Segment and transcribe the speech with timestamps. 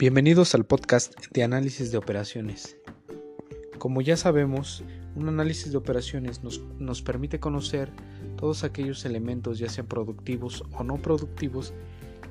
[0.00, 2.78] Bienvenidos al podcast de análisis de operaciones.
[3.76, 4.82] Como ya sabemos,
[5.14, 7.92] un análisis de operaciones nos, nos, permite conocer
[8.38, 11.74] todos aquellos elementos, ya sean productivos o no productivos,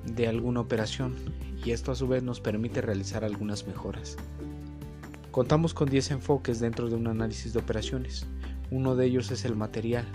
[0.04, 1.14] de alguna operación
[1.64, 4.18] y esto a su vez nos permite realizar algunas mejoras.
[5.30, 8.26] Contamos con 10 enfoques dentro de un análisis de operaciones.
[8.72, 10.08] Uno de ellos es el material.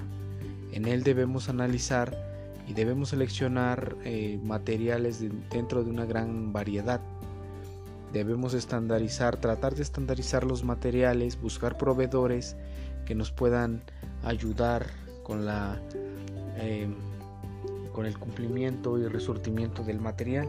[0.73, 2.19] En él debemos analizar
[2.67, 7.01] y debemos seleccionar eh, materiales dentro de una gran variedad
[8.15, 12.55] Debemos estandarizar, tratar de estandarizar los materiales, buscar proveedores
[13.07, 13.83] que nos puedan
[14.23, 14.87] ayudar
[15.25, 15.83] con la
[16.57, 16.95] em,
[17.93, 20.49] con el cumplimiento y resurtimiento del material.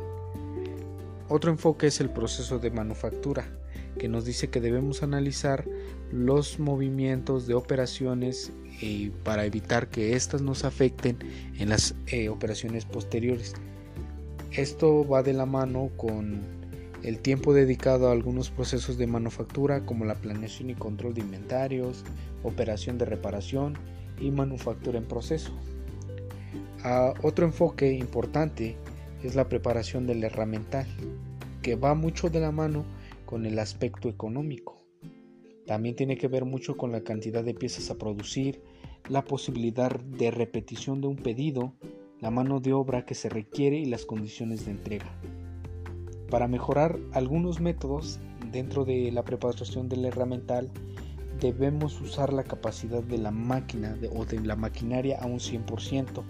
[1.28, 3.46] Otro enfoque es el proceso de manufactura,
[3.98, 5.66] que nos dice que debemos analizar
[6.12, 11.18] los movimientos de operaciones eh, para evitar que éstas nos afecten
[11.58, 13.56] en las eh, operaciones posteriores.
[14.52, 16.65] Esto va de la mano con
[17.04, 22.04] el tiempo dedicado a algunos procesos de manufactura como la planeación y control de inventarios,
[22.44, 23.74] operación de reparación
[24.20, 25.52] y manufactura en proceso.
[26.84, 28.76] Ah, otro enfoque importante
[29.24, 30.86] es la preparación del herramental,
[31.62, 32.86] que va mucho de la mano
[33.26, 34.78] con el aspecto económico.
[35.66, 38.62] También tiene que ver mucho con la cantidad de piezas a producir,
[39.10, 41.74] la posibilidad de repetición de un pedido,
[42.20, 45.12] la mano de obra que se requiere y las condiciones de entrega.
[46.30, 48.20] Para mejorar algunos métodos
[48.52, 50.72] dentro de la preparación del herramental,
[51.40, 56.24] debemos usar la capacidad de la máquina o de la maquinaria a un 100%,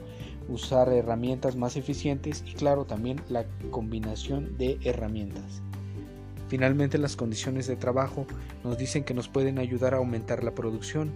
[0.49, 5.61] usar herramientas más eficientes y claro también la combinación de herramientas.
[6.47, 8.25] Finalmente las condiciones de trabajo
[8.63, 11.11] nos dicen que nos pueden ayudar a aumentar la producción.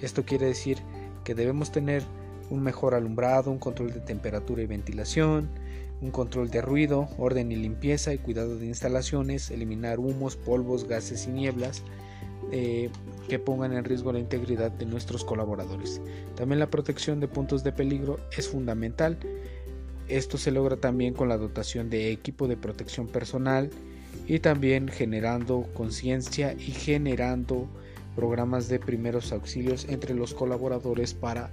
[0.00, 0.78] Esto quiere decir
[1.24, 2.02] que debemos tener
[2.50, 5.50] un mejor alumbrado, un control de temperatura y ventilación,
[6.00, 11.26] un control de ruido, orden y limpieza y cuidado de instalaciones, eliminar humos, polvos, gases
[11.26, 11.82] y nieblas
[12.52, 12.90] eh,
[13.28, 16.00] que pongan en riesgo la integridad de nuestros colaboradores.
[16.36, 19.18] También la protección de puntos de peligro es fundamental.
[20.08, 23.70] Esto se logra también con la dotación de equipo de protección personal
[24.26, 27.66] y también generando conciencia y generando
[28.14, 31.50] programas de primeros auxilios entre los colaboradores para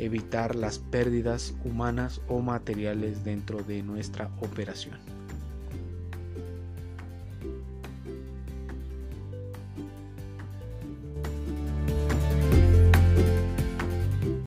[0.00, 5.19] evitar las pérdidas humanas o materiales dentro de nuestra operación.